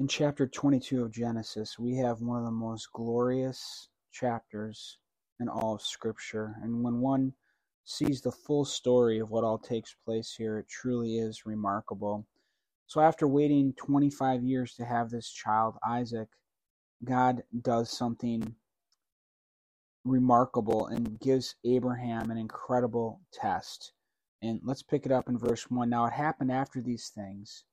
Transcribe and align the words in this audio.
In 0.00 0.06
chapter 0.06 0.46
22 0.46 1.02
of 1.02 1.10
Genesis, 1.10 1.76
we 1.76 1.96
have 1.96 2.20
one 2.20 2.38
of 2.38 2.44
the 2.44 2.52
most 2.52 2.92
glorious 2.92 3.88
chapters 4.12 4.96
in 5.40 5.48
all 5.48 5.74
of 5.74 5.82
Scripture. 5.82 6.54
And 6.62 6.84
when 6.84 7.00
one 7.00 7.32
sees 7.84 8.20
the 8.20 8.30
full 8.30 8.64
story 8.64 9.18
of 9.18 9.30
what 9.30 9.42
all 9.42 9.58
takes 9.58 9.96
place 10.04 10.32
here, 10.32 10.56
it 10.58 10.68
truly 10.68 11.18
is 11.18 11.46
remarkable. 11.46 12.28
So, 12.86 13.00
after 13.00 13.26
waiting 13.26 13.72
25 13.72 14.44
years 14.44 14.76
to 14.76 14.84
have 14.84 15.10
this 15.10 15.32
child, 15.32 15.76
Isaac, 15.84 16.28
God 17.02 17.42
does 17.60 17.90
something 17.90 18.54
remarkable 20.04 20.86
and 20.86 21.18
gives 21.18 21.56
Abraham 21.64 22.30
an 22.30 22.38
incredible 22.38 23.20
test. 23.32 23.94
And 24.42 24.60
let's 24.62 24.84
pick 24.84 25.06
it 25.06 25.12
up 25.12 25.28
in 25.28 25.36
verse 25.36 25.68
1. 25.68 25.90
Now, 25.90 26.06
it 26.06 26.12
happened 26.12 26.52
after 26.52 26.80
these 26.80 27.08
things 27.08 27.64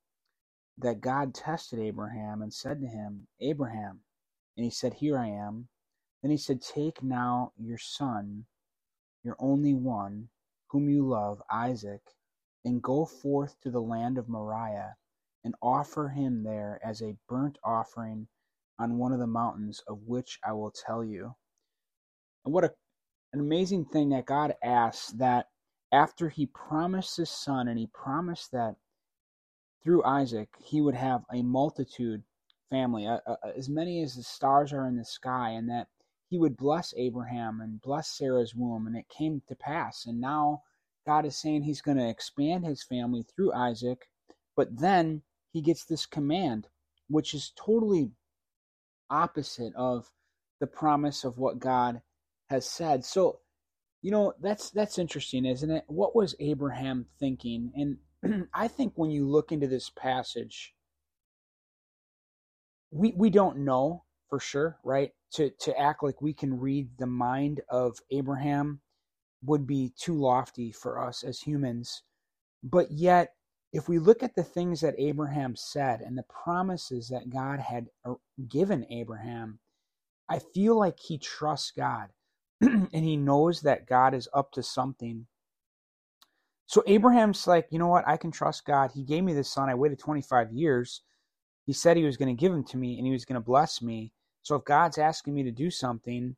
that 0.80 1.02
God 1.02 1.34
tested 1.34 1.80
Abraham 1.80 2.42
and 2.42 2.54
said 2.54 2.82
to 2.82 2.88
him, 2.88 3.28
Abraham. 3.40 4.02
And 4.58 4.64
he 4.64 4.70
said, 4.70 4.94
Here 4.94 5.18
I 5.18 5.28
am. 5.28 5.68
Then 6.22 6.32
he 6.32 6.38
said, 6.38 6.62
Take 6.62 7.04
now 7.04 7.52
your 7.58 7.78
son, 7.78 8.46
your 9.24 9.36
only 9.40 9.74
one, 9.74 10.30
whom 10.70 10.90
you 10.90 11.08
love, 11.08 11.42
Isaac, 11.52 12.02
and 12.66 12.82
go 12.82 13.06
forth 13.06 13.56
to 13.62 13.72
the 13.72 13.82
land 13.82 14.18
of 14.18 14.28
Moriah, 14.28 14.96
and 15.44 15.56
offer 15.62 16.10
him 16.10 16.44
there 16.44 16.80
as 16.84 17.02
a 17.02 17.16
burnt 17.30 17.58
offering 17.64 18.28
on 18.80 18.98
one 18.98 19.14
of 19.14 19.20
the 19.20 19.28
mountains 19.28 19.82
of 19.88 20.00
which 20.08 20.40
I 20.46 20.54
will 20.54 20.72
tell 20.72 21.04
you. 21.04 21.36
And 22.44 22.54
what 22.54 22.64
a, 22.64 22.74
an 23.34 23.40
amazing 23.40 23.86
thing 23.86 24.10
that 24.10 24.26
God 24.26 24.56
asks 24.64 25.12
that 25.14 25.48
after 25.92 26.30
he 26.30 26.48
promised 26.48 27.18
his 27.18 27.30
son 27.30 27.68
and 27.68 27.80
he 27.80 27.88
promised 27.88 28.52
that 28.52 28.76
through 29.86 30.04
Isaac, 30.04 30.50
he 30.60 30.82
would 30.82 30.96
have 30.96 31.22
a 31.32 31.44
multitude 31.44 32.24
family, 32.72 33.08
as 33.56 33.70
many 33.70 34.02
as 34.02 34.16
the 34.16 34.24
stars 34.24 34.74
are 34.74 34.88
in 34.88 34.98
the 34.98 35.06
sky, 35.06 35.52
and 35.52 35.70
that 35.70 35.88
he 36.28 36.40
would 36.40 36.58
bless 36.58 36.92
Abraham 36.98 37.62
and 37.62 37.80
bless 37.80 38.10
Sarah's 38.10 38.56
womb. 38.56 38.88
And 38.88 38.98
it 38.98 39.06
came 39.08 39.44
to 39.48 39.56
pass. 39.56 40.08
And 40.08 40.20
now 40.20 40.64
God 41.06 41.24
is 41.24 41.38
saying 41.38 41.62
he's 41.62 41.84
going 41.84 41.98
to 41.98 42.10
expand 42.10 42.66
his 42.66 42.84
family 42.84 43.24
through 43.24 43.54
Isaac. 43.54 44.10
But 44.56 44.80
then 44.80 45.22
he 45.54 45.62
gets 45.62 45.86
this 45.86 46.08
command, 46.08 46.68
which 47.08 47.36
is 47.36 47.54
totally 47.56 48.10
opposite 49.12 49.74
of 49.76 50.10
the 50.60 50.68
promise 50.68 51.24
of 51.24 51.38
what 51.38 51.60
God 51.60 52.02
has 52.50 52.68
said. 52.68 53.06
So, 53.06 53.40
you 54.02 54.10
know, 54.10 54.34
that's 54.42 54.72
that's 54.72 54.98
interesting, 54.98 55.46
isn't 55.46 55.70
it? 55.70 55.84
What 55.88 56.16
was 56.16 56.36
Abraham 56.40 57.06
thinking? 57.20 57.72
And 57.76 57.98
I 58.54 58.68
think 58.70 58.94
when 58.98 59.12
you 59.12 59.28
look 59.28 59.52
into 59.54 59.68
this 59.68 59.90
passage, 59.92 60.74
we 62.92 63.14
we 63.18 63.30
don't 63.30 63.60
know 63.60 64.04
for 64.30 64.40
sure, 64.40 64.78
right? 64.84 65.12
To 65.34 65.52
to 65.62 65.80
act 65.80 66.04
like 66.04 66.22
we 66.22 66.34
can 66.34 66.60
read 66.60 66.90
the 66.98 67.08
mind 67.08 67.62
of 67.70 68.00
Abraham 68.12 68.82
would 69.44 69.68
be 69.68 69.94
too 70.00 70.16
lofty 70.16 70.72
for 70.72 71.00
us 71.02 71.24
as 71.24 71.40
humans. 71.42 72.04
But 72.64 72.92
yet, 72.92 73.34
if 73.74 73.90
we 73.90 74.00
look 74.00 74.24
at 74.24 74.36
the 74.36 74.44
things 74.44 74.82
that 74.82 74.96
Abraham 74.98 75.56
said 75.56 76.02
and 76.02 76.18
the 76.18 76.26
promises 76.26 77.10
that 77.10 77.30
God 77.30 77.60
had 77.60 77.88
uh, 78.06 78.16
given 78.50 78.86
Abraham, 78.92 79.60
I 80.30 80.40
feel 80.40 80.78
like 80.78 81.00
he 81.00 81.18
trusts 81.18 81.72
God 81.72 82.10
and 82.62 82.90
he 82.94 83.18
knows 83.18 83.62
that 83.62 83.88
God 83.88 84.14
is 84.14 84.30
up 84.34 84.52
to 84.54 84.64
something 84.64 85.28
so 86.68 86.84
Abraham's 86.88 87.46
like, 87.46 87.68
you 87.70 87.80
know 87.80 87.88
what? 87.88 88.08
I 88.08 88.18
can 88.18 88.32
trust 88.32 88.66
God. 88.66 88.92
He 88.94 89.04
gave 89.04 89.24
me 89.24 89.34
this 89.34 89.50
son. 89.50 89.70
I 89.70 89.76
waited 89.76 90.00
25 90.00 90.52
years. 90.52 91.02
He 91.66 91.74
said 91.74 91.98
he 91.98 92.04
was 92.04 92.18
going 92.18 92.36
to 92.36 92.40
give 92.40 92.52
him 92.52 92.64
to 92.66 92.78
me 92.78 92.98
and 92.98 93.06
he 93.06 93.14
was 93.14 93.26
going 93.26 93.40
to 93.40 93.46
bless 93.46 93.82
me. 93.82 94.12
So 94.42 94.56
if 94.56 94.66
God's 94.66 94.98
asking 94.98 95.34
me 95.34 95.44
to 95.44 95.52
do 95.52 95.70
something, 95.70 96.36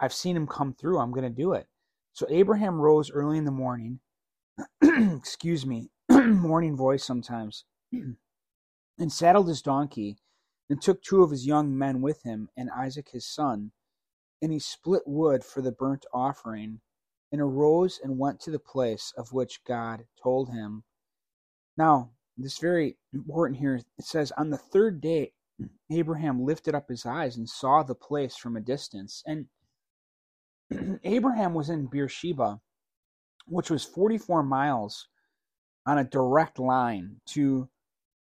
I've 0.00 0.12
seen 0.12 0.36
him 0.36 0.46
come 0.46 0.74
through. 0.74 0.98
I'm 0.98 1.12
going 1.12 1.24
to 1.24 1.42
do 1.42 1.52
it. 1.52 1.66
So 2.12 2.26
Abraham 2.28 2.80
rose 2.80 3.10
early 3.10 3.38
in 3.38 3.44
the 3.44 3.50
morning. 3.50 4.00
excuse 4.82 5.66
me, 5.66 5.90
morning 6.10 6.76
voice 6.76 7.04
sometimes. 7.04 7.64
and 7.92 9.12
saddled 9.12 9.48
his 9.48 9.62
donkey 9.62 10.18
and 10.70 10.80
took 10.80 11.02
two 11.02 11.22
of 11.22 11.30
his 11.30 11.46
young 11.46 11.76
men 11.76 12.00
with 12.00 12.22
him 12.22 12.48
and 12.56 12.70
Isaac 12.70 13.08
his 13.10 13.26
son. 13.26 13.72
And 14.40 14.52
he 14.52 14.58
split 14.58 15.02
wood 15.06 15.44
for 15.44 15.62
the 15.62 15.72
burnt 15.72 16.06
offering 16.12 16.80
and 17.34 17.42
arose 17.42 17.98
and 18.04 18.16
went 18.16 18.38
to 18.38 18.52
the 18.52 18.60
place 18.60 19.12
of 19.18 19.32
which 19.32 19.64
God 19.64 20.04
told 20.22 20.50
him. 20.50 20.84
Now, 21.76 22.12
this 22.36 22.58
very 22.58 22.96
important 23.12 23.58
here. 23.58 23.74
It 23.74 24.04
says, 24.04 24.32
On 24.38 24.50
the 24.50 24.56
third 24.56 25.00
day, 25.00 25.32
Abraham 25.90 26.44
lifted 26.44 26.76
up 26.76 26.88
his 26.88 27.04
eyes 27.04 27.36
and 27.36 27.48
saw 27.48 27.82
the 27.82 27.96
place 27.96 28.36
from 28.36 28.56
a 28.56 28.60
distance. 28.60 29.24
And 29.26 29.46
Abraham 31.02 31.54
was 31.54 31.70
in 31.70 31.86
Beersheba, 31.86 32.60
which 33.46 33.68
was 33.68 33.84
44 33.84 34.44
miles 34.44 35.08
on 35.86 35.98
a 35.98 36.04
direct 36.04 36.60
line 36.60 37.16
to 37.30 37.68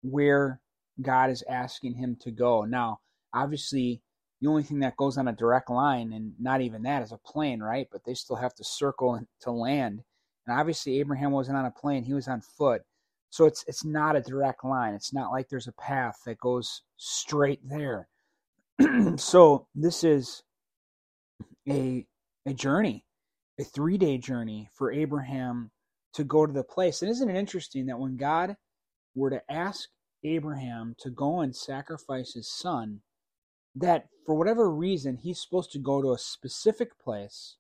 where 0.03 0.61
God 1.03 1.31
is 1.31 1.43
asking 1.49 1.95
him 1.95 2.17
to 2.21 2.31
go. 2.31 2.63
Now, 2.63 3.01
obviously, 3.33 4.04
the 4.45 4.51
only 4.51 4.63
thing 4.63 4.81
that 4.81 4.99
goes 4.99 5.17
on 5.17 5.27
a 5.27 5.33
direct 5.33 5.71
line, 5.71 6.13
and 6.13 6.35
not 6.39 6.61
even 6.61 6.83
that, 6.83 7.03
is 7.03 7.13
a 7.13 7.17
plane, 7.17 7.63
right? 7.63 7.89
But 7.91 8.05
they 8.05 8.13
still 8.13 8.37
have 8.37 8.55
to 8.57 8.65
circle 8.65 9.19
to 9.41 9.51
land. 9.51 10.03
And 10.47 10.59
obviously, 10.59 11.01
Abraham 11.01 11.31
wasn't 11.31 11.57
on 11.57 11.65
a 11.65 11.71
plane; 11.71 12.05
he 12.05 12.13
was 12.13 12.29
on 12.29 12.43
foot. 12.43 12.83
So 13.31 13.47
it's 13.47 13.65
it's 13.67 13.87
not 13.87 14.17
a 14.17 14.21
direct 14.21 14.63
line. 14.63 14.93
It's 14.93 15.15
not 15.15 15.31
like 15.31 15.49
there's 15.49 15.67
a 15.67 15.73
path 15.73 16.17
that 16.27 16.39
goes 16.39 16.83
straight 16.99 17.67
there. 17.67 18.07
so 19.17 19.67
this 19.75 20.05
is 20.05 20.43
a 21.67 22.07
a 22.45 22.53
journey, 22.53 23.07
a 23.59 23.65
three 23.65 23.97
day 23.97 24.19
journey 24.19 24.69
for 24.75 24.93
Abraham 24.93 25.71
to 26.13 26.23
go 26.23 26.45
to 26.45 26.53
the 26.53 26.65
place. 26.65 27.01
And 27.01 27.11
isn't 27.11 27.31
it 27.31 27.37
interesting 27.37 27.87
that 27.87 27.99
when 27.99 28.19
God 28.19 28.57
were 29.15 29.31
to 29.31 29.41
ask 29.51 29.89
Abraham 30.23 30.97
to 30.99 31.09
go 31.09 31.41
and 31.41 31.57
sacrifice 31.57 32.35
his 32.35 32.53
son, 32.53 33.01
that 33.75 34.09
for 34.25 34.35
whatever 34.35 34.71
reason 34.71 35.17
he's 35.17 35.41
supposed 35.41 35.73
to 35.73 35.79
go 35.79 36.01
to 36.01 36.13
a 36.13 36.19
specific 36.19 36.99
place 36.99 37.57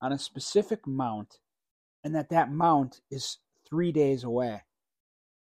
on 0.00 0.12
a 0.12 0.18
specific 0.18 0.86
mount 0.86 1.38
and 2.04 2.14
that 2.14 2.30
that 2.30 2.50
mount 2.50 3.00
is 3.10 3.38
three 3.68 3.92
days 3.92 4.24
away. 4.24 4.62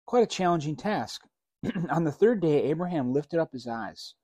Quite 0.05 0.23
a 0.23 0.27
challenging 0.27 0.75
task. 0.75 1.23
On 1.89 2.03
the 2.03 2.11
third 2.11 2.41
day 2.41 2.63
abraham 2.63 3.13
lifted 3.13 3.39
up 3.39 3.51
his 3.53 3.67
eyes 3.67 4.15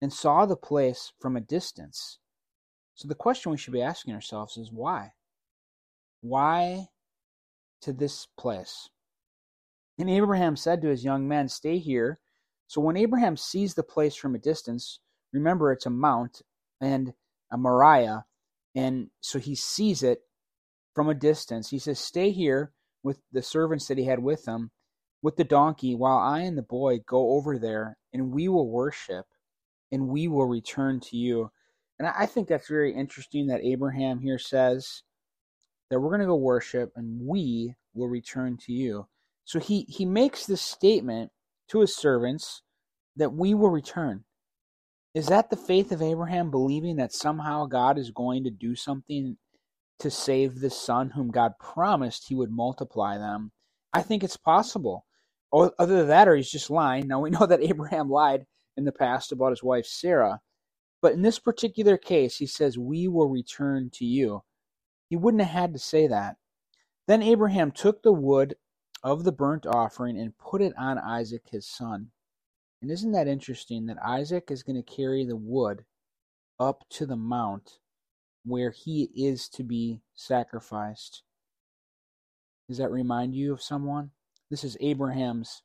and 0.00 0.12
saw 0.12 0.46
the 0.46 0.56
place 0.56 1.12
from 1.20 1.36
a 1.36 1.40
distance. 1.40 2.18
So 2.94 3.08
the 3.08 3.14
question 3.14 3.50
we 3.50 3.58
should 3.58 3.72
be 3.72 3.82
asking 3.82 4.14
ourselves 4.14 4.56
is 4.56 4.70
why? 4.72 5.12
Why 6.22 6.86
to 7.82 7.92
this 7.92 8.26
place? 8.38 8.88
And 9.98 10.08
abraham 10.08 10.56
said 10.56 10.80
to 10.82 10.88
his 10.88 11.04
young 11.04 11.28
men 11.28 11.48
stay 11.48 11.78
here. 11.78 12.20
So 12.68 12.80
when 12.80 12.96
abraham 12.96 13.36
sees 13.36 13.74
the 13.74 13.82
place 13.82 14.14
from 14.14 14.34
a 14.34 14.38
distance 14.38 15.00
remember 15.32 15.72
it's 15.72 15.86
a 15.86 15.90
mount 15.90 16.42
and 16.80 17.12
a 17.52 17.58
Moriah, 17.58 18.24
and 18.74 19.08
so 19.20 19.38
he 19.38 19.54
sees 19.54 20.02
it 20.02 20.20
from 20.94 21.08
a 21.08 21.14
distance. 21.14 21.70
He 21.70 21.78
says, 21.78 21.98
Stay 21.98 22.30
here 22.30 22.72
with 23.02 23.18
the 23.32 23.42
servants 23.42 23.88
that 23.88 23.98
he 23.98 24.04
had 24.04 24.20
with 24.20 24.46
him, 24.46 24.70
with 25.22 25.36
the 25.36 25.44
donkey, 25.44 25.94
while 25.94 26.18
I 26.18 26.40
and 26.40 26.56
the 26.56 26.62
boy 26.62 26.98
go 27.06 27.32
over 27.32 27.58
there, 27.58 27.96
and 28.12 28.32
we 28.32 28.48
will 28.48 28.68
worship, 28.68 29.26
and 29.90 30.08
we 30.08 30.28
will 30.28 30.46
return 30.46 31.00
to 31.00 31.16
you. 31.16 31.50
And 31.98 32.08
I 32.08 32.26
think 32.26 32.48
that's 32.48 32.68
very 32.68 32.94
interesting 32.94 33.48
that 33.48 33.62
Abraham 33.62 34.20
here 34.20 34.38
says 34.38 35.02
that 35.90 36.00
we're 36.00 36.10
going 36.10 36.20
to 36.20 36.26
go 36.26 36.36
worship, 36.36 36.92
and 36.96 37.20
we 37.26 37.74
will 37.94 38.08
return 38.08 38.56
to 38.66 38.72
you. 38.72 39.06
So 39.44 39.58
he, 39.58 39.82
he 39.88 40.04
makes 40.04 40.46
this 40.46 40.62
statement 40.62 41.32
to 41.68 41.80
his 41.80 41.96
servants 41.96 42.62
that 43.16 43.32
we 43.32 43.54
will 43.54 43.70
return. 43.70 44.24
Is 45.14 45.26
that 45.26 45.50
the 45.50 45.56
faith 45.56 45.90
of 45.90 46.02
Abraham, 46.02 46.50
believing 46.50 46.96
that 46.96 47.12
somehow 47.12 47.66
God 47.66 47.98
is 47.98 48.10
going 48.10 48.44
to 48.44 48.50
do 48.50 48.76
something 48.76 49.36
to 49.98 50.10
save 50.10 50.60
the 50.60 50.70
son 50.70 51.10
whom 51.10 51.30
God 51.30 51.52
promised 51.58 52.28
he 52.28 52.34
would 52.36 52.50
multiply 52.52 53.18
them? 53.18 53.50
I 53.92 54.02
think 54.02 54.22
it's 54.22 54.36
possible. 54.36 55.06
Other 55.52 55.96
than 55.98 56.08
that, 56.08 56.28
or 56.28 56.36
he's 56.36 56.50
just 56.50 56.70
lying. 56.70 57.08
Now 57.08 57.20
we 57.20 57.30
know 57.30 57.46
that 57.46 57.62
Abraham 57.62 58.08
lied 58.08 58.46
in 58.76 58.84
the 58.84 58.92
past 58.92 59.32
about 59.32 59.50
his 59.50 59.64
wife 59.64 59.86
Sarah. 59.86 60.40
But 61.02 61.14
in 61.14 61.22
this 61.22 61.38
particular 61.38 61.96
case, 61.96 62.36
he 62.36 62.46
says, 62.46 62.78
We 62.78 63.08
will 63.08 63.28
return 63.28 63.90
to 63.94 64.04
you. 64.04 64.44
He 65.08 65.16
wouldn't 65.16 65.42
have 65.42 65.52
had 65.52 65.72
to 65.72 65.78
say 65.80 66.06
that. 66.06 66.36
Then 67.08 67.22
Abraham 67.22 67.72
took 67.72 68.02
the 68.02 68.12
wood 68.12 68.54
of 69.02 69.24
the 69.24 69.32
burnt 69.32 69.66
offering 69.66 70.18
and 70.18 70.38
put 70.38 70.62
it 70.62 70.72
on 70.78 70.98
Isaac 70.98 71.42
his 71.50 71.66
son. 71.66 72.10
And 72.82 72.90
isn't 72.90 73.12
that 73.12 73.28
interesting 73.28 73.86
that 73.86 74.02
Isaac 74.02 74.50
is 74.50 74.62
going 74.62 74.82
to 74.82 74.94
carry 74.94 75.24
the 75.24 75.36
wood 75.36 75.84
up 76.58 76.84
to 76.90 77.06
the 77.06 77.16
mount 77.16 77.78
where 78.44 78.70
he 78.70 79.10
is 79.14 79.48
to 79.50 79.62
be 79.62 80.00
sacrificed? 80.14 81.22
Does 82.68 82.78
that 82.78 82.90
remind 82.90 83.34
you 83.34 83.52
of 83.52 83.62
someone? 83.62 84.10
This 84.50 84.64
is 84.64 84.76
Abraham's 84.80 85.62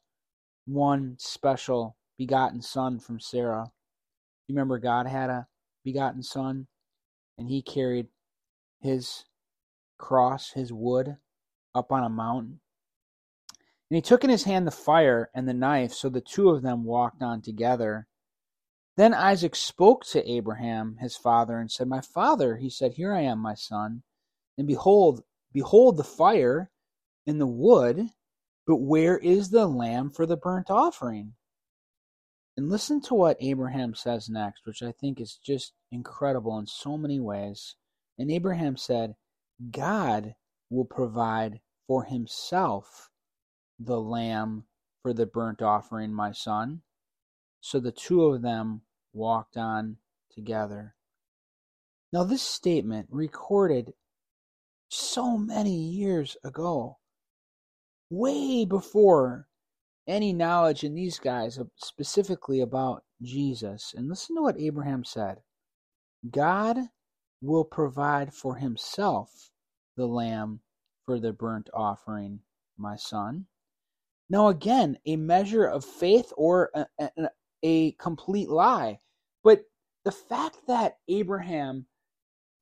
one 0.65 1.15
special 1.19 1.95
begotten 2.17 2.61
son 2.61 2.99
from 2.99 3.19
Sarah. 3.19 3.71
You 4.47 4.55
remember 4.55 4.79
God 4.79 5.07
had 5.07 5.29
a 5.29 5.47
begotten 5.83 6.23
son, 6.23 6.67
and 7.37 7.47
he 7.47 7.61
carried 7.61 8.07
his 8.81 9.25
cross, 9.97 10.51
his 10.51 10.73
wood, 10.73 11.17
up 11.73 11.91
on 11.91 12.03
a 12.03 12.09
mountain. 12.09 12.59
And 13.89 13.95
he 13.95 14.01
took 14.01 14.23
in 14.23 14.29
his 14.29 14.43
hand 14.43 14.65
the 14.65 14.71
fire 14.71 15.29
and 15.35 15.47
the 15.47 15.53
knife, 15.53 15.93
so 15.93 16.09
the 16.09 16.21
two 16.21 16.49
of 16.49 16.63
them 16.63 16.83
walked 16.83 17.21
on 17.21 17.41
together. 17.41 18.07
Then 18.97 19.13
Isaac 19.13 19.55
spoke 19.55 20.05
to 20.05 20.29
Abraham 20.29 20.97
his 20.97 21.15
father 21.15 21.59
and 21.59 21.71
said, 21.71 21.87
My 21.87 22.01
father, 22.01 22.57
he 22.57 22.69
said, 22.69 22.93
Here 22.93 23.13
I 23.13 23.21
am, 23.21 23.39
my 23.39 23.53
son. 23.53 24.03
And 24.57 24.67
behold, 24.67 25.23
behold 25.51 25.97
the 25.97 26.03
fire 26.03 26.71
and 27.27 27.39
the 27.39 27.47
wood, 27.47 28.09
but 28.65 28.77
where 28.77 29.17
is 29.17 29.49
the 29.49 29.67
lamb 29.67 30.09
for 30.09 30.25
the 30.25 30.37
burnt 30.37 30.71
offering? 30.71 31.35
And 32.57 32.69
listen 32.69 33.01
to 33.01 33.13
what 33.13 33.37
Abraham 33.41 33.93
says 33.93 34.29
next, 34.29 34.65
which 34.65 34.81
I 34.81 34.93
think 34.93 35.19
is 35.19 35.37
just 35.37 35.73
incredible 35.91 36.57
in 36.57 36.65
so 36.65 36.97
many 36.97 37.19
ways. 37.19 37.75
And 38.17 38.31
Abraham 38.31 38.77
said, 38.77 39.15
God 39.71 40.35
will 40.69 40.85
provide 40.85 41.59
for 41.85 42.05
himself 42.05 43.09
the 43.79 43.99
lamb 43.99 44.65
for 45.01 45.13
the 45.13 45.25
burnt 45.25 45.61
offering, 45.61 46.13
my 46.13 46.31
son. 46.31 46.81
So 47.61 47.79
the 47.79 47.91
two 47.91 48.23
of 48.23 48.41
them 48.41 48.81
walked 49.13 49.57
on 49.57 49.97
together. 50.33 50.95
Now, 52.11 52.23
this 52.23 52.41
statement, 52.41 53.07
recorded 53.09 53.93
so 54.89 55.37
many 55.37 55.75
years 55.75 56.37
ago, 56.43 56.97
way 58.09 58.65
before 58.65 59.47
any 60.07 60.31
knowledge 60.31 60.83
in 60.83 60.93
these 60.93 61.19
guys 61.19 61.59
specifically 61.75 62.61
about 62.61 63.03
Jesus. 63.21 63.93
And 63.95 64.07
listen 64.07 64.35
to 64.35 64.43
what 64.43 64.59
Abraham 64.59 65.03
said 65.03 65.41
God 66.29 66.77
will 67.41 67.65
provide 67.65 68.33
for 68.33 68.55
himself 68.55 69.51
the 69.95 70.07
lamb 70.07 70.61
for 71.03 71.19
the 71.19 71.33
burnt 71.33 71.69
offering, 71.73 72.39
my 72.77 72.95
son. 72.95 73.47
Now, 74.29 74.47
again, 74.47 74.97
a 75.05 75.15
measure 75.17 75.65
of 75.65 75.85
faith 75.85 76.33
or 76.35 76.71
a, 76.73 76.87
a, 76.99 77.29
a 77.63 77.91
complete 77.93 78.49
lie. 78.49 78.99
But 79.43 79.65
the 80.03 80.11
fact 80.11 80.57
that 80.67 80.97
Abraham 81.07 81.85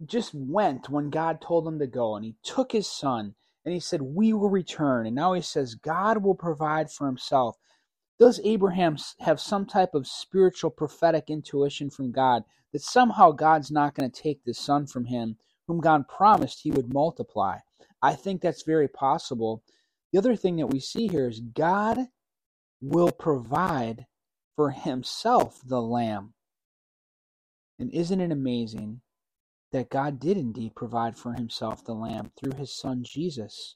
just 0.06 0.34
went 0.34 0.90
when 0.90 1.10
God 1.10 1.42
told 1.42 1.68
him 1.68 1.80
to 1.80 1.88
go 1.88 2.16
and 2.16 2.26
he 2.26 2.36
took 2.44 2.72
his 2.72 2.88
son 2.88 3.36
and 3.66 3.74
he 3.74 3.80
said, 3.80 4.02
We 4.02 4.34
will 4.34 4.50
return. 4.50 5.06
And 5.06 5.16
now 5.16 5.34
he 5.34 5.42
says, 5.42 5.76
God 5.76 6.24
will 6.24 6.36
provide 6.36 6.92
for 6.92 7.08
himself. 7.08 7.58
Does 8.20 8.40
Abraham 8.44 8.98
have 9.20 9.40
some 9.40 9.66
type 9.66 9.94
of 9.96 10.08
spiritual 10.08 10.70
prophetic 10.70 11.26
intuition 11.30 11.90
from 11.90 12.12
God 12.12 12.44
that 12.72 12.82
somehow 12.82 13.32
God's 13.32 13.72
not 13.72 13.96
going 13.96 14.10
to 14.10 14.22
take 14.22 14.44
this 14.44 14.60
son 14.60 14.86
from 14.86 15.06
him, 15.06 15.38
whom 15.68 15.80
God 15.80 16.08
promised 16.08 16.62
he 16.62 16.72
would 16.72 16.94
multiply? 16.94 17.58
I 18.02 18.16
think 18.16 18.42
that's 18.42 18.64
very 18.64 18.88
possible. 18.88 19.64
The 20.14 20.20
other 20.20 20.38
thing 20.38 20.56
that 20.58 20.68
we 20.68 20.80
see 20.80 21.08
here 21.08 21.28
is 21.28 21.42
God 21.42 22.08
will 22.82 23.12
provide 23.12 24.06
for 24.56 24.70
himself 24.70 25.60
the 25.66 25.82
lamb. 25.82 26.34
And 27.80 27.92
isn't 27.92 28.22
it 28.22 28.32
amazing 28.32 29.02
that 29.74 29.90
God 29.90 30.20
did 30.20 30.38
indeed 30.38 30.76
provide 30.76 31.18
for 31.18 31.34
himself 31.34 31.84
the 31.84 31.96
lamb 31.96 32.32
through 32.40 32.58
his 32.58 32.74
son 32.74 33.04
Jesus. 33.04 33.76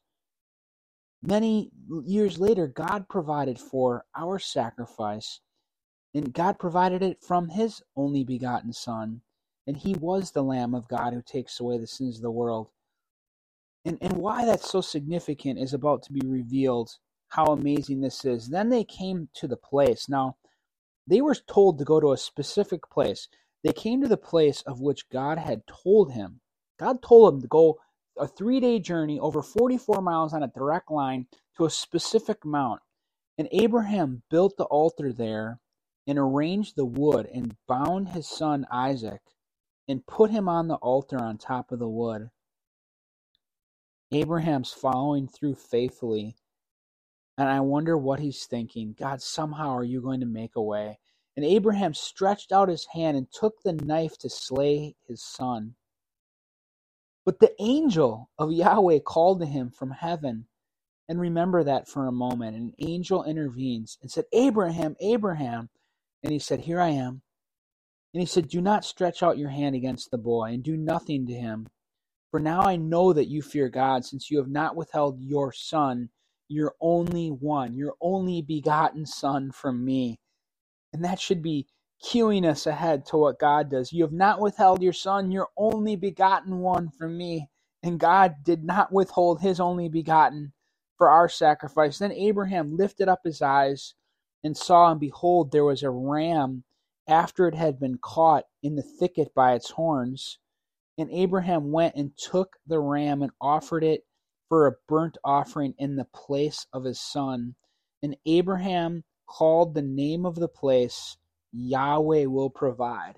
Many 1.24 1.72
years 2.06 2.40
later, 2.40 2.68
God 2.68 3.10
provided 3.10 3.60
for 3.60 4.06
our 4.16 4.38
sacrifice, 4.38 5.42
and 6.14 6.32
God 6.32 6.60
provided 6.60 7.02
it 7.02 7.24
from 7.24 7.50
his 7.50 7.82
only 7.96 8.24
begotten 8.24 8.72
Son, 8.72 9.22
and 9.66 9.76
he 9.76 9.96
was 9.96 10.32
the 10.32 10.44
Lamb 10.44 10.76
of 10.76 10.88
God 10.88 11.14
who 11.14 11.24
takes 11.24 11.60
away 11.60 11.80
the 11.80 11.88
sins 11.88 12.18
of 12.18 12.22
the 12.22 12.32
world. 12.32 12.70
And, 13.88 13.98
and 14.02 14.18
why 14.18 14.44
that's 14.44 14.70
so 14.70 14.82
significant 14.82 15.60
is 15.60 15.74
about 15.74 16.04
to 16.04 16.12
be 16.12 16.20
revealed 16.28 16.90
how 17.30 17.46
amazing 17.46 18.02
this 18.02 18.26
is. 18.26 18.50
Then 18.50 18.68
they 18.68 18.84
came 18.84 19.30
to 19.36 19.48
the 19.48 19.56
place. 19.56 20.10
Now, 20.10 20.36
they 21.08 21.22
were 21.22 21.36
told 21.36 21.80
to 21.80 21.86
go 21.86 22.02
to 22.02 22.12
a 22.12 22.18
specific 22.18 22.90
place. 22.92 23.30
They 23.64 23.72
came 23.72 24.02
to 24.02 24.10
the 24.10 24.18
place 24.18 24.62
of 24.64 24.82
which 24.82 25.10
God 25.10 25.38
had 25.38 25.62
told 25.68 26.12
him. 26.12 26.42
God 26.78 27.02
told 27.02 27.36
him 27.36 27.42
to 27.42 27.48
go 27.48 27.80
a 28.18 28.28
three 28.28 28.60
day 28.60 28.80
journey 28.80 29.22
over 29.22 29.42
44 29.42 30.02
miles 30.02 30.34
on 30.34 30.44
a 30.44 30.48
direct 30.48 30.92
line 30.92 31.28
to 31.56 31.64
a 31.64 31.70
specific 31.70 32.44
mount. 32.44 32.82
And 33.38 33.48
Abraham 33.54 34.22
built 34.30 34.58
the 34.58 34.66
altar 34.66 35.14
there 35.14 35.62
and 36.06 36.20
arranged 36.20 36.76
the 36.76 36.86
wood 36.86 37.26
and 37.34 37.56
bound 37.70 38.10
his 38.10 38.28
son 38.28 38.68
Isaac 38.70 39.22
and 39.88 40.06
put 40.06 40.30
him 40.30 40.50
on 40.50 40.68
the 40.68 40.76
altar 40.76 41.18
on 41.22 41.38
top 41.38 41.72
of 41.72 41.80
the 41.80 41.88
wood. 41.88 42.32
Abraham's 44.12 44.72
following 44.72 45.28
through 45.28 45.56
faithfully. 45.56 46.36
And 47.38 47.50
I 47.50 47.60
wonder 47.60 47.98
what 47.98 48.20
he's 48.20 48.46
thinking. 48.46 48.96
God, 48.98 49.22
somehow 49.22 49.76
are 49.76 49.84
you 49.84 50.02
going 50.02 50.22
to 50.22 50.26
make 50.26 50.56
a 50.56 50.62
way? 50.62 51.00
And 51.36 51.46
Abraham 51.46 51.94
stretched 51.94 52.52
out 52.52 52.70
his 52.70 52.88
hand 52.94 53.16
and 53.16 53.32
took 53.32 53.62
the 53.62 53.74
knife 53.74 54.18
to 54.20 54.30
slay 54.30 54.96
his 55.08 55.24
son. 55.24 55.76
But 57.26 57.40
the 57.40 57.54
angel 57.60 58.30
of 58.40 58.52
Yahweh 58.52 59.00
called 59.00 59.42
to 59.42 59.46
him 59.46 59.70
from 59.70 59.92
heaven. 59.92 60.48
And 61.10 61.20
remember 61.20 61.64
that 61.64 61.88
for 61.88 62.08
a 62.08 62.12
moment. 62.12 62.58
An 62.58 62.74
angel 62.80 63.24
intervenes 63.24 63.98
and 64.02 64.10
said, 64.10 64.26
Abraham, 64.34 64.96
Abraham. 65.00 65.70
And 66.24 66.32
he 66.32 66.40
said, 66.40 66.62
Here 66.62 66.82
I 66.82 66.90
am. 66.90 67.22
And 68.14 68.22
he 68.22 68.26
said, 68.26 68.48
Do 68.48 68.62
not 68.62 68.86
stretch 68.86 69.22
out 69.22 69.38
your 69.38 69.50
hand 69.50 69.76
against 69.76 70.10
the 70.10 70.18
boy, 70.18 70.54
and 70.54 70.64
do 70.64 70.76
nothing 70.76 71.28
to 71.28 71.34
him. 71.34 71.68
For 72.32 72.40
now 72.40 72.62
I 72.62 72.76
know 72.76 73.14
that 73.14 73.30
you 73.30 73.42
fear 73.42 73.70
God, 73.70 74.06
since 74.06 74.30
you 74.30 74.38
have 74.38 74.50
not 74.50 74.76
withheld 74.76 75.22
your 75.22 75.52
son, 75.54 76.10
your 76.50 76.76
only 76.82 77.30
one, 77.30 77.76
your 77.76 77.96
only 78.02 78.42
begotten 78.42 79.06
son 79.06 79.52
from 79.52 79.84
me. 79.84 80.20
And 80.94 81.04
that 81.06 81.20
should 81.20 81.42
be 81.42 81.68
cueing 82.04 82.46
us 82.46 82.68
ahead 82.68 83.06
to 83.08 83.18
what 83.18 83.40
God 83.40 83.70
does. 83.70 83.92
You 83.94 84.04
have 84.04 84.14
not 84.14 84.40
withheld 84.40 84.82
your 84.82 84.94
son, 84.94 85.32
your 85.32 85.48
only 85.58 85.96
begotten 85.96 86.60
one 86.60 86.90
from 86.90 87.18
me. 87.18 87.50
And 87.84 88.00
God 88.00 88.36
did 88.44 88.64
not 88.64 88.92
withhold 88.92 89.42
his 89.42 89.60
only 89.60 89.90
begotten 89.90 90.54
for 90.98 91.10
our 91.10 91.30
sacrifice. 91.30 92.00
Then 92.00 92.12
Abraham 92.12 92.76
lifted 92.76 93.08
up 93.08 93.22
his 93.24 93.42
eyes 93.42 93.94
and 94.44 94.56
saw, 94.56 94.92
and 94.92 95.00
behold, 95.00 95.52
there 95.52 95.66
was 95.66 95.84
a 95.84 95.90
ram 95.90 96.64
after 97.08 97.48
it 97.48 97.56
had 97.56 97.80
been 97.80 97.98
caught 98.02 98.46
in 98.64 98.76
the 98.76 98.82
thicket 98.82 99.34
by 99.34 99.54
its 99.54 99.72
horns. 99.72 100.40
And 100.98 101.12
Abraham 101.12 101.72
went 101.72 101.96
and 101.96 102.12
took 102.18 102.56
the 102.66 102.80
ram 102.80 103.22
and 103.22 103.32
offered 103.40 103.84
it 103.84 104.06
for 104.50 104.68
a 104.68 104.76
burnt 104.88 105.18
offering 105.24 105.74
in 105.78 105.96
the 105.96 106.06
place 106.06 106.66
of 106.74 106.84
his 106.84 107.00
son. 107.00 107.56
And 108.02 108.18
Abraham 108.26 109.04
called 109.28 109.74
the 109.74 109.82
name 109.82 110.26
of 110.26 110.36
the 110.36 110.48
place 110.48 111.18
Yahweh 111.52 112.26
will 112.26 112.50
provide. 112.50 113.16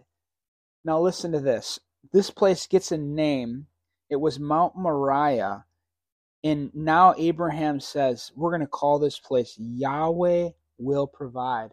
Now 0.83 0.99
listen 0.99 1.31
to 1.33 1.39
this. 1.39 1.79
This 2.11 2.31
place 2.31 2.67
gets 2.67 2.91
a 2.91 2.97
name. 2.97 3.67
It 4.09 4.17
was 4.17 4.39
Mount 4.39 4.75
Moriah. 4.75 5.65
And 6.43 6.71
now 6.73 7.13
Abraham 7.17 7.79
says, 7.79 8.31
We're 8.35 8.51
going 8.51 8.61
to 8.61 8.67
call 8.67 8.99
this 8.99 9.19
place 9.19 9.55
Yahweh 9.57 10.49
will 10.77 11.07
provide. 11.07 11.71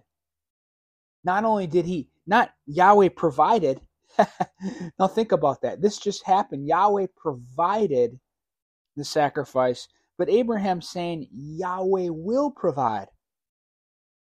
Not 1.24 1.44
only 1.44 1.66
did 1.66 1.86
he, 1.86 2.08
not 2.26 2.52
Yahweh 2.66 3.10
provided. 3.10 3.80
now 4.98 5.06
think 5.06 5.32
about 5.32 5.62
that. 5.62 5.80
This 5.80 5.98
just 5.98 6.24
happened. 6.24 6.66
Yahweh 6.66 7.06
provided 7.16 8.18
the 8.96 9.04
sacrifice, 9.04 9.88
but 10.18 10.30
Abraham 10.30 10.80
saying 10.80 11.28
Yahweh 11.30 12.08
will 12.10 12.50
provide. 12.50 13.08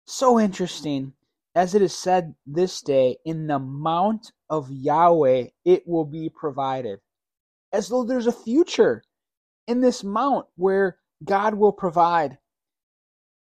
So 0.05 0.39
interesting. 0.39 1.13
As 1.53 1.75
it 1.75 1.81
is 1.81 1.97
said 1.97 2.35
this 2.45 2.81
day, 2.81 3.17
in 3.25 3.47
the 3.47 3.59
mount 3.59 4.31
of 4.49 4.71
Yahweh 4.71 5.47
it 5.65 5.87
will 5.87 6.05
be 6.05 6.29
provided. 6.29 6.99
As 7.73 7.89
though 7.89 8.03
there's 8.03 8.27
a 8.27 8.31
future 8.31 9.03
in 9.67 9.81
this 9.81 10.03
mount 10.03 10.47
where 10.55 10.97
God 11.23 11.55
will 11.55 11.73
provide. 11.73 12.37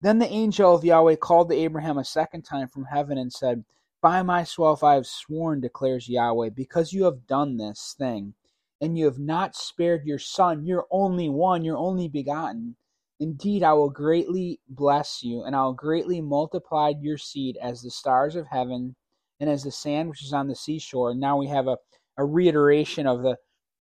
Then 0.02 0.20
the 0.20 0.28
angel 0.28 0.76
of 0.76 0.84
Yahweh 0.84 1.16
called 1.16 1.50
to 1.50 1.56
Abraham 1.56 1.98
a 1.98 2.04
second 2.04 2.44
time 2.44 2.68
from 2.68 2.86
heaven 2.86 3.18
and 3.18 3.32
said, 3.32 3.64
By 4.04 4.22
myself 4.22 4.84
I 4.84 4.96
have 4.96 5.08
sworn, 5.08 5.62
declares 5.62 6.10
Yahweh, 6.10 6.50
because 6.50 6.92
you 6.92 7.06
have 7.06 7.26
done 7.26 7.56
this 7.56 7.96
thing, 7.98 8.34
and 8.82 8.98
you 8.98 9.06
have 9.06 9.18
not 9.18 9.56
spared 9.56 10.06
your 10.06 10.20
son, 10.20 10.66
your 10.66 10.88
only 10.92 11.30
one, 11.30 11.64
your 11.64 11.78
only 11.78 12.10
begotten. 12.10 12.76
Indeed, 13.22 13.64
I 13.64 13.72
will 13.72 13.90
greatly 13.90 14.60
bless 14.68 15.24
you, 15.24 15.44
and 15.44 15.56
I 15.56 15.64
will 15.64 15.74
greatly 15.74 16.20
multiply 16.20 16.92
your 17.00 17.18
seed 17.18 17.58
as 17.62 17.82
the 17.82 17.92
stars 17.92 18.36
of 18.36 18.48
heaven 18.48 18.98
and 19.40 19.50
as 19.50 19.64
the 19.64 19.72
sand 19.72 20.10
which 20.10 20.26
is 20.26 20.34
on 20.34 20.50
the 20.50 20.56
seashore. 20.56 21.12
And 21.12 21.22
Now 21.22 21.38
we 21.38 21.48
have 21.48 21.68
a, 21.68 21.78
a 22.18 22.26
reiteration 22.26 23.08
of 23.08 23.24
the, 23.24 23.38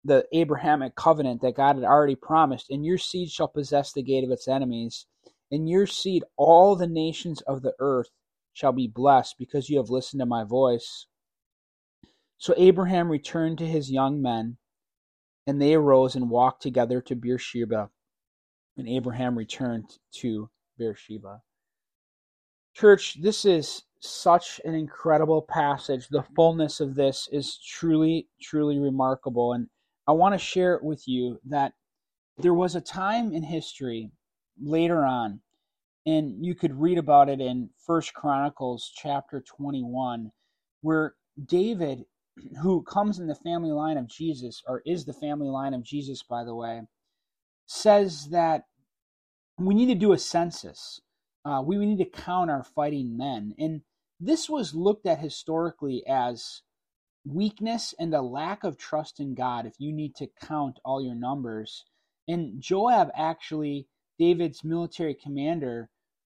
the 0.03 0.27
Abrahamic 0.33 0.95
covenant 0.95 1.41
that 1.43 1.55
God 1.55 1.77
had 1.77 1.85
already 1.85 2.15
promised. 2.15 2.69
And 2.69 2.85
your 2.85 2.97
seed 2.97 3.31
shall 3.31 3.47
possess 3.47 3.93
the 3.93 4.03
gate 4.03 4.25
of 4.25 4.31
its 4.31 4.49
enemies. 4.49 5.05
In 5.49 5.65
your 5.65 5.87
seed, 5.87 6.25
all 6.35 6.75
the 6.75 6.87
nations 6.87 7.39
of 7.43 7.61
the 7.61 7.73
earth 7.79 8.09
shall 8.59 8.71
be 8.73 8.87
blessed 8.87 9.35
because 9.39 9.69
you 9.69 9.77
have 9.77 9.89
listened 9.89 10.19
to 10.19 10.25
my 10.25 10.43
voice. 10.43 11.05
So 12.37 12.53
Abraham 12.57 13.09
returned 13.09 13.57
to 13.59 13.65
his 13.65 13.89
young 13.89 14.21
men, 14.21 14.57
and 15.47 15.61
they 15.61 15.75
arose 15.75 16.15
and 16.15 16.29
walked 16.29 16.61
together 16.61 16.99
to 17.03 17.15
Beersheba. 17.15 17.89
And 18.75 18.89
Abraham 18.89 19.37
returned 19.37 19.85
to 20.15 20.49
Beersheba. 20.77 21.41
Church, 22.73 23.21
this 23.21 23.45
is 23.45 23.83
such 24.01 24.59
an 24.65 24.73
incredible 24.73 25.41
passage. 25.41 26.09
The 26.09 26.25
fullness 26.35 26.81
of 26.81 26.95
this 26.95 27.29
is 27.31 27.57
truly, 27.65 28.27
truly 28.41 28.77
remarkable. 28.77 29.53
And 29.53 29.67
I 30.05 30.11
want 30.11 30.33
to 30.33 30.37
share 30.37 30.75
it 30.75 30.83
with 30.83 31.07
you 31.07 31.39
that 31.45 31.73
there 32.37 32.53
was 32.53 32.75
a 32.75 32.81
time 32.81 33.31
in 33.31 33.43
history 33.43 34.11
later 34.61 35.05
on, 35.05 35.39
and 36.05 36.43
you 36.45 36.55
could 36.55 36.79
read 36.79 36.97
about 36.97 37.29
it 37.29 37.41
in 37.41 37.69
First 37.85 38.13
Chronicles 38.13 38.91
chapter 38.95 39.41
21, 39.41 40.31
where 40.81 41.15
David, 41.43 42.05
who 42.61 42.83
comes 42.83 43.19
in 43.19 43.27
the 43.27 43.35
family 43.35 43.71
line 43.71 43.97
of 43.97 44.07
Jesus, 44.07 44.63
or 44.67 44.81
is 44.85 45.05
the 45.05 45.13
family 45.13 45.49
line 45.49 45.73
of 45.73 45.83
Jesus, 45.83 46.23
by 46.23 46.43
the 46.43 46.55
way, 46.55 46.81
says 47.65 48.29
that 48.29 48.63
we 49.57 49.73
need 49.75 49.87
to 49.87 49.95
do 49.95 50.13
a 50.13 50.17
census. 50.17 51.01
Uh, 51.45 51.61
we, 51.65 51.77
we 51.77 51.85
need 51.85 52.03
to 52.03 52.21
count 52.21 52.49
our 52.49 52.63
fighting 52.63 53.17
men. 53.17 53.53
And 53.57 53.81
this 54.19 54.49
was 54.49 54.73
looked 54.73 55.05
at 55.05 55.19
historically 55.19 56.03
as 56.07 56.61
weakness 57.25 57.93
and 57.99 58.13
a 58.13 58.21
lack 58.21 58.63
of 58.63 58.77
trust 58.77 59.19
in 59.19 59.35
God 59.35 59.65
if 59.65 59.73
you 59.77 59.93
need 59.93 60.15
to 60.15 60.29
count 60.41 60.79
all 60.83 61.01
your 61.01 61.15
numbers. 61.15 61.85
And 62.27 62.61
Joab 62.61 63.09
actually, 63.15 63.87
David's 64.19 64.63
military 64.63 65.15
commander, 65.15 65.89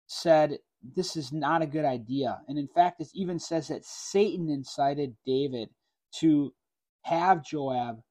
said 0.08 0.58
this 0.96 1.16
is 1.16 1.32
not 1.32 1.62
a 1.62 1.68
good 1.68 1.86
idea. 1.86 2.40
And 2.48 2.58
in 2.58 2.68
fact, 2.68 3.00
it 3.00 3.08
even 3.14 3.40
says 3.40 3.70
that 3.70 3.86
Satan 3.86 4.50
incited 4.50 5.16
David 5.26 5.70
to 6.20 6.54
have 7.04 7.46
Joab 7.46 8.02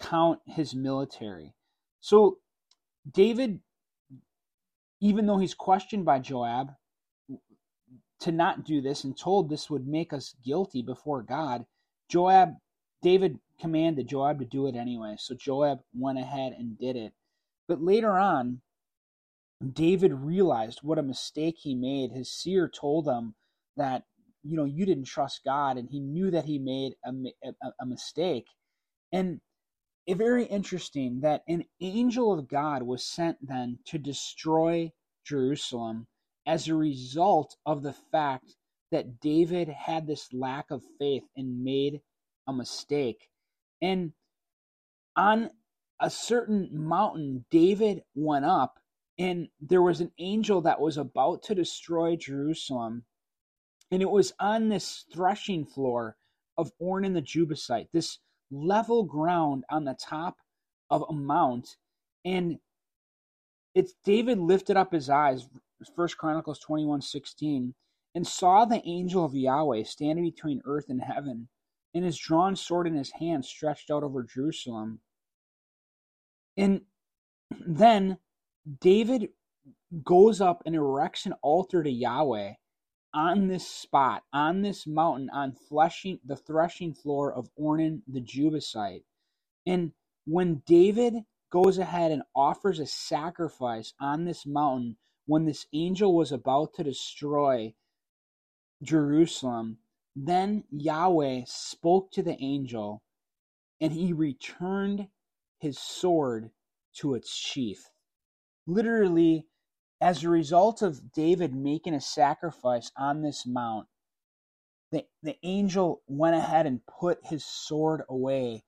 count 0.00 0.40
his 0.46 0.74
military. 0.74 1.54
So 2.00 2.38
David, 3.10 3.60
even 5.00 5.26
though 5.26 5.38
he's 5.38 5.54
questioned 5.54 6.04
by 6.04 6.18
Joab, 6.20 6.70
to 8.20 8.32
not 8.32 8.64
do 8.64 8.80
this 8.80 9.04
and 9.04 9.16
told 9.16 9.48
this 9.48 9.70
would 9.70 9.86
make 9.86 10.12
us 10.12 10.34
guilty 10.44 10.82
before 10.82 11.22
God, 11.22 11.64
Joab, 12.08 12.54
David 13.02 13.38
commanded 13.60 14.08
Joab 14.08 14.40
to 14.40 14.44
do 14.44 14.66
it 14.66 14.74
anyway. 14.74 15.16
So 15.18 15.34
Joab 15.34 15.78
went 15.94 16.18
ahead 16.18 16.52
and 16.58 16.78
did 16.78 16.96
it. 16.96 17.12
But 17.68 17.82
later 17.82 18.18
on, 18.18 18.62
David 19.72 20.12
realized 20.12 20.80
what 20.82 20.98
a 20.98 21.02
mistake 21.02 21.56
he 21.58 21.74
made. 21.74 22.10
His 22.12 22.32
seer 22.32 22.68
told 22.68 23.06
him 23.06 23.34
that, 23.76 24.04
you 24.42 24.56
know, 24.56 24.64
you 24.64 24.86
didn't 24.86 25.04
trust 25.04 25.42
God, 25.44 25.76
and 25.76 25.88
he 25.90 26.00
knew 26.00 26.30
that 26.30 26.46
he 26.46 26.58
made 26.58 26.94
a, 27.04 27.12
a, 27.44 27.72
a 27.82 27.86
mistake. 27.86 28.46
And 29.12 29.40
it 30.06 30.16
very 30.16 30.44
interesting 30.44 31.20
that 31.20 31.42
an 31.48 31.64
angel 31.80 32.32
of 32.32 32.48
God 32.48 32.82
was 32.82 33.04
sent 33.04 33.36
then 33.46 33.78
to 33.86 33.98
destroy 33.98 34.90
Jerusalem 35.26 36.06
as 36.46 36.68
a 36.68 36.74
result 36.74 37.56
of 37.66 37.82
the 37.82 37.92
fact 37.92 38.54
that 38.90 39.20
David 39.20 39.68
had 39.68 40.06
this 40.06 40.32
lack 40.32 40.70
of 40.70 40.82
faith 40.98 41.24
and 41.36 41.62
made 41.62 42.00
a 42.46 42.52
mistake. 42.54 43.28
And 43.82 44.12
on 45.14 45.50
a 46.00 46.10
certain 46.10 46.68
mountain, 46.72 47.44
David 47.50 48.02
went 48.14 48.44
up, 48.44 48.78
and 49.18 49.48
there 49.60 49.82
was 49.82 50.00
an 50.00 50.12
angel 50.18 50.60
that 50.62 50.80
was 50.80 50.96
about 50.96 51.42
to 51.44 51.54
destroy 51.54 52.16
Jerusalem. 52.16 53.04
And 53.90 54.02
it 54.02 54.10
was 54.10 54.32
on 54.38 54.68
this 54.68 55.06
threshing 55.12 55.64
floor 55.64 56.16
of 56.56 56.72
Ornan 56.80 57.14
the 57.14 57.20
Jebusite, 57.20 57.88
this 57.92 58.18
level 58.50 59.02
ground 59.04 59.64
on 59.70 59.84
the 59.84 59.94
top 59.94 60.36
of 60.90 61.04
a 61.08 61.12
mount. 61.12 61.76
And 62.24 62.58
it's 63.74 63.94
David 64.04 64.38
lifted 64.38 64.76
up 64.76 64.92
his 64.92 65.10
eyes 65.10 65.48
First 65.94 66.18
Chronicles 66.18 66.58
21 66.58 67.02
16, 67.02 67.74
and 68.14 68.26
saw 68.26 68.64
the 68.64 68.82
angel 68.84 69.24
of 69.24 69.34
Yahweh 69.34 69.84
standing 69.84 70.24
between 70.24 70.60
earth 70.64 70.88
and 70.88 71.00
heaven, 71.00 71.48
and 71.94 72.04
his 72.04 72.18
drawn 72.18 72.56
sword 72.56 72.86
in 72.86 72.94
his 72.94 73.12
hand 73.12 73.44
stretched 73.44 73.90
out 73.90 74.02
over 74.02 74.24
Jerusalem. 74.24 75.00
And 76.58 76.82
then 77.66 78.18
David 78.80 79.28
goes 80.04 80.40
up 80.40 80.62
and 80.66 80.74
erects 80.74 81.24
an 81.24 81.34
altar 81.40 81.82
to 81.82 81.90
Yahweh 81.90 82.54
on 83.14 83.46
this 83.46 83.66
spot, 83.66 84.24
on 84.32 84.62
this 84.62 84.86
mountain, 84.86 85.30
on 85.30 85.52
fleshing, 85.52 86.18
the 86.26 86.36
threshing 86.36 86.92
floor 86.92 87.32
of 87.32 87.48
Ornan 87.58 88.02
the 88.06 88.20
Jebusite. 88.20 89.04
And 89.66 89.92
when 90.26 90.62
David 90.66 91.14
goes 91.50 91.78
ahead 91.78 92.12
and 92.12 92.22
offers 92.34 92.80
a 92.80 92.86
sacrifice 92.86 93.94
on 94.00 94.24
this 94.24 94.44
mountain 94.44 94.96
when 95.26 95.46
this 95.46 95.66
angel 95.72 96.14
was 96.14 96.32
about 96.32 96.74
to 96.74 96.84
destroy 96.84 97.72
Jerusalem, 98.82 99.78
then 100.16 100.64
Yahweh 100.70 101.42
spoke 101.46 102.10
to 102.12 102.22
the 102.22 102.36
angel, 102.42 103.02
and 103.80 103.92
he 103.92 104.12
returned 104.12 105.08
his 105.58 105.78
sword 105.78 106.50
to 106.94 107.14
its 107.14 107.34
sheath. 107.34 107.90
Literally, 108.66 109.46
as 110.00 110.22
a 110.22 110.28
result 110.28 110.82
of 110.82 111.12
David 111.12 111.54
making 111.54 111.94
a 111.94 112.00
sacrifice 112.00 112.90
on 112.96 113.22
this 113.22 113.46
mount, 113.46 113.88
the, 114.90 115.04
the 115.22 115.36
angel 115.42 116.02
went 116.06 116.36
ahead 116.36 116.66
and 116.66 116.80
put 116.86 117.18
his 117.24 117.44
sword 117.44 118.02
away 118.08 118.64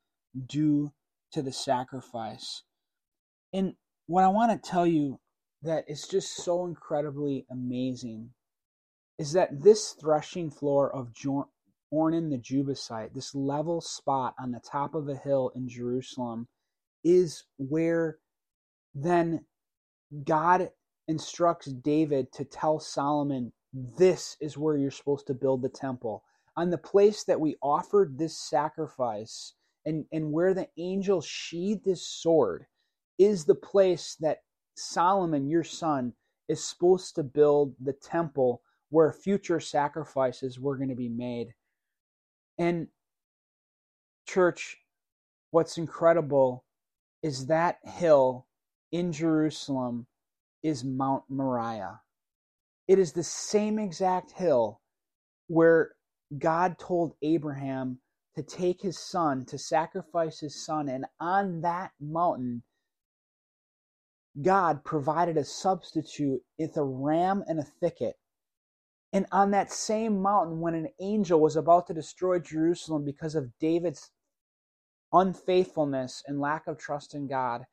due 0.46 0.92
to 1.32 1.42
the 1.42 1.52
sacrifice. 1.52 2.62
And 3.52 3.74
what 4.06 4.24
I 4.24 4.28
want 4.28 4.50
to 4.50 4.70
tell 4.70 4.86
you 4.86 5.20
that 5.62 5.84
is 5.88 6.06
just 6.06 6.36
so 6.36 6.64
incredibly 6.66 7.46
amazing 7.50 8.30
is 9.18 9.32
that 9.32 9.62
this 9.62 9.92
threshing 9.92 10.50
floor 10.50 10.90
of 10.94 11.12
Ornan 11.92 12.30
the 12.30 12.38
Jebusite, 12.38 13.14
this 13.14 13.34
level 13.34 13.80
spot 13.80 14.34
on 14.40 14.52
the 14.52 14.60
top 14.60 14.94
of 14.94 15.08
a 15.08 15.16
hill 15.16 15.52
in 15.54 15.68
Jerusalem, 15.68 16.48
is 17.04 17.44
where 17.58 18.18
then 18.94 19.44
God 20.24 20.70
instructs 21.08 21.66
David 21.66 22.32
to 22.32 22.44
tell 22.44 22.80
Solomon, 22.80 23.52
This 23.72 24.36
is 24.40 24.58
where 24.58 24.76
you're 24.76 24.90
supposed 24.90 25.26
to 25.28 25.34
build 25.34 25.62
the 25.62 25.68
temple. 25.68 26.24
On 26.56 26.70
the 26.70 26.78
place 26.78 27.24
that 27.24 27.40
we 27.40 27.56
offered 27.62 28.18
this 28.18 28.36
sacrifice 28.36 29.54
and, 29.86 30.04
and 30.12 30.32
where 30.32 30.52
the 30.52 30.68
angel 30.76 31.20
sheathed 31.20 31.86
his 31.86 32.06
sword 32.06 32.66
is 33.18 33.44
the 33.44 33.54
place 33.54 34.16
that 34.20 34.38
Solomon, 34.76 35.48
your 35.48 35.64
son, 35.64 36.12
is 36.48 36.64
supposed 36.64 37.14
to 37.14 37.22
build 37.22 37.74
the 37.80 37.92
temple 37.92 38.62
where 38.90 39.12
future 39.12 39.60
sacrifices 39.60 40.58
were 40.58 40.76
going 40.76 40.88
to 40.88 40.96
be 40.96 41.08
made. 41.08 41.54
And, 42.58 42.88
church, 44.26 44.78
what's 45.52 45.78
incredible 45.78 46.64
is 47.22 47.46
that 47.46 47.78
hill 47.84 48.46
in 48.92 49.12
Jerusalem 49.12 50.06
is 50.62 50.84
Mount 50.84 51.24
Moriah. 51.28 52.00
It 52.88 52.98
is 52.98 53.12
the 53.12 53.22
same 53.22 53.78
exact 53.78 54.32
hill 54.32 54.80
where 55.48 55.92
God 56.38 56.78
told 56.78 57.14
Abraham 57.22 57.98
to 58.36 58.42
take 58.42 58.80
his 58.80 58.98
son, 58.98 59.44
to 59.46 59.58
sacrifice 59.58 60.40
his 60.40 60.64
son, 60.64 60.88
and 60.88 61.04
on 61.18 61.60
that 61.62 61.92
mountain, 62.00 62.62
God 64.40 64.84
provided 64.84 65.36
a 65.36 65.44
substitute 65.44 66.42
with 66.58 66.76
a 66.76 66.84
ram 66.84 67.44
and 67.48 67.58
a 67.58 67.64
thicket. 67.64 68.16
And 69.12 69.26
on 69.32 69.50
that 69.50 69.72
same 69.72 70.22
mountain, 70.22 70.60
when 70.60 70.74
an 70.74 70.88
angel 71.00 71.40
was 71.40 71.56
about 71.56 71.88
to 71.88 71.94
destroy 71.94 72.38
Jerusalem 72.38 73.04
because 73.04 73.34
of 73.34 73.50
David's 73.58 74.10
unfaithfulness 75.12 76.22
and 76.26 76.40
lack 76.40 76.66
of 76.66 76.78
trust 76.78 77.14
in 77.14 77.26
God, 77.26 77.64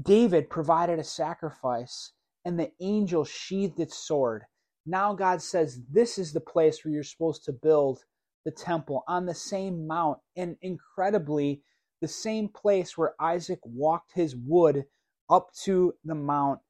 David 0.00 0.48
provided 0.48 0.98
a 0.98 1.04
sacrifice 1.04 2.12
and 2.44 2.58
the 2.58 2.72
angel 2.80 3.24
sheathed 3.24 3.78
its 3.80 3.96
sword. 3.96 4.44
Now 4.86 5.14
God 5.14 5.42
says, 5.42 5.80
This 5.90 6.18
is 6.18 6.32
the 6.32 6.40
place 6.40 6.84
where 6.84 6.92
you're 6.92 7.02
supposed 7.02 7.44
to 7.44 7.52
build 7.52 8.04
the 8.44 8.50
temple 8.50 9.04
on 9.06 9.26
the 9.26 9.34
same 9.34 9.86
mount. 9.86 10.18
And 10.36 10.56
incredibly, 10.62 11.62
the 12.00 12.08
same 12.08 12.48
place 12.48 12.96
where 12.96 13.14
Isaac 13.20 13.60
walked 13.62 14.12
his 14.14 14.34
wood 14.34 14.84
up 15.28 15.52
to 15.64 15.94
the 16.04 16.14
mount. 16.14 16.60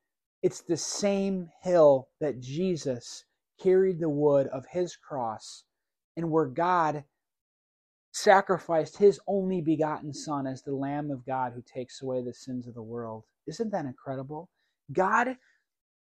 It's 0.43 0.63
the 0.63 0.77
same 0.77 1.51
hill 1.63 2.09
that 2.21 2.41
Jesus 2.41 3.25
carried 3.63 4.01
the 4.01 4.09
wood 4.09 4.49
of 4.49 4.67
his 4.67 4.97
cross 4.97 5.65
and 6.17 6.31
where 6.31 6.47
God 6.47 7.05
sacrificed 8.13 8.99
his 8.99 9.21
only 9.27 9.61
begotten 9.61 10.13
Son 10.13 10.47
as 10.47 10.63
the 10.63 10.75
Lamb 10.75 11.11
of 11.11 11.25
God 11.25 11.53
who 11.55 11.63
takes 11.63 12.03
away 12.03 12.23
the 12.23 12.35
sins 12.35 12.67
of 12.67 12.75
the 12.75 12.83
world. 12.83 13.25
Isn't 13.47 13.71
that 13.71 13.85
incredible? 13.85 14.49
God, 14.93 15.37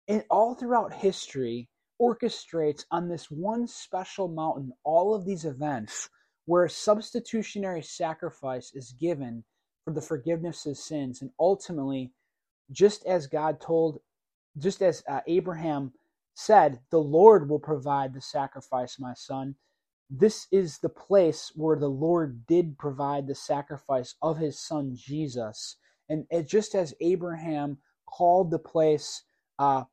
and 0.08 0.24
all 0.30 0.56
throughout 0.56 0.94
history, 0.94 1.68
orchestrates 2.00 2.86
on 2.92 3.08
this 3.08 3.32
one 3.32 3.68
special 3.68 4.28
mountain 4.28 4.72
all 4.84 5.16
of 5.16 5.26
these 5.26 5.46
events 5.46 6.10
where 6.46 6.68
substitutionary 6.68 7.82
sacrifice 7.82 8.72
is 8.76 8.94
given 9.00 9.44
for 9.84 9.94
the 9.94 10.02
forgiveness 10.02 10.66
of 10.66 10.78
sins. 10.78 11.22
And 11.22 11.32
ultimately, 11.40 12.12
just 12.72 13.06
as 13.06 13.28
God 13.28 13.60
told, 13.60 14.00
just 14.58 14.82
as 14.82 15.04
uh, 15.10 15.22
Abraham 15.28 15.94
said, 16.36 16.80
the 16.92 17.00
Lord 17.00 17.50
will 17.50 17.60
provide 17.60 18.14
the 18.14 18.22
sacrifice, 18.22 19.00
my 19.00 19.14
son. 19.16 19.56
This 20.10 20.48
is 20.52 20.78
the 20.78 20.90
place 20.90 21.52
where 21.56 21.78
the 21.78 21.90
Lord 21.90 22.46
did 22.48 22.78
provide 22.78 23.28
the 23.28 23.36
sacrifice 23.36 24.16
of 24.22 24.38
his 24.38 24.60
son 24.60 24.96
Jesus. 24.96 25.78
And 26.10 26.26
it, 26.30 26.48
just 26.48 26.76
as 26.76 26.94
Abraham 27.02 27.78
called 28.06 28.52
the 28.52 28.60
place, 28.60 29.24
uh, 29.58 29.84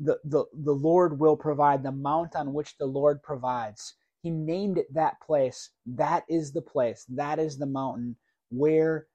the, 0.00 0.18
the, 0.24 0.44
the 0.52 0.72
Lord 0.72 1.20
will 1.20 1.36
provide, 1.36 1.82
the 1.82 1.92
mount 1.92 2.34
on 2.34 2.52
which 2.52 2.76
the 2.78 2.86
Lord 2.86 3.22
provides. 3.22 3.94
He 4.22 4.30
named 4.30 4.76
it 4.78 4.92
that 4.92 5.20
place. 5.20 5.70
That 5.86 6.24
is 6.28 6.52
the 6.52 6.62
place. 6.62 7.06
That 7.08 7.38
is 7.38 7.56
the 7.56 7.66
mountain 7.66 8.16
where 8.50 9.06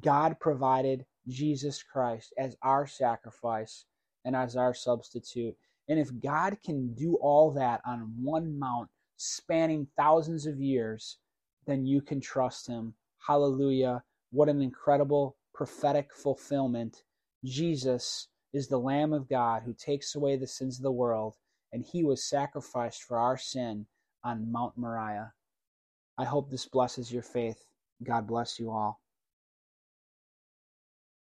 God 0.00 0.38
provided 0.40 1.04
Jesus 1.28 1.82
Christ 1.82 2.32
as 2.38 2.56
our 2.62 2.86
sacrifice 2.86 3.84
and 4.24 4.36
as 4.36 4.56
our 4.56 4.74
substitute. 4.74 5.56
And 5.88 5.98
if 5.98 6.10
God 6.20 6.58
can 6.64 6.94
do 6.94 7.16
all 7.20 7.50
that 7.52 7.80
on 7.86 8.12
one 8.22 8.58
mount, 8.58 8.88
spanning 9.16 9.86
thousands 9.96 10.46
of 10.46 10.60
years, 10.60 11.18
then 11.66 11.86
you 11.86 12.00
can 12.00 12.20
trust 12.20 12.66
Him. 12.66 12.94
Hallelujah. 13.26 14.02
What 14.30 14.48
an 14.48 14.62
incredible 14.62 15.36
prophetic 15.54 16.14
fulfillment. 16.14 17.02
Jesus 17.44 18.28
is 18.52 18.68
the 18.68 18.78
Lamb 18.78 19.12
of 19.12 19.28
God 19.28 19.62
who 19.64 19.74
takes 19.74 20.14
away 20.14 20.36
the 20.36 20.46
sins 20.46 20.78
of 20.78 20.82
the 20.82 20.92
world, 20.92 21.36
and 21.72 21.84
He 21.84 22.04
was 22.04 22.28
sacrificed 22.28 23.02
for 23.02 23.18
our 23.18 23.36
sin 23.36 23.86
on 24.24 24.50
Mount 24.50 24.76
Moriah. 24.76 25.32
I 26.18 26.24
hope 26.24 26.50
this 26.50 26.66
blesses 26.66 27.12
your 27.12 27.22
faith. 27.22 27.64
God 28.02 28.26
bless 28.26 28.58
you 28.58 28.70
all. 28.70 29.00